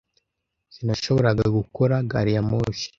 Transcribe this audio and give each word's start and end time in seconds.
Sinashoboraga 0.73 1.45
gukora 1.57 1.95
gari 2.11 2.31
ya 2.35 2.43
moshi. 2.49 2.87